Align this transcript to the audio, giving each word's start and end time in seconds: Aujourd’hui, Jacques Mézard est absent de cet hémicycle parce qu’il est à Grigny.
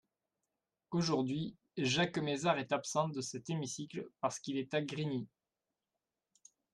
Aujourd’hui, 0.89 1.55
Jacques 1.77 2.17
Mézard 2.17 2.57
est 2.57 2.71
absent 2.71 3.09
de 3.09 3.21
cet 3.21 3.51
hémicycle 3.51 4.09
parce 4.19 4.39
qu’il 4.39 4.57
est 4.57 4.73
à 4.73 4.81
Grigny. 4.81 5.27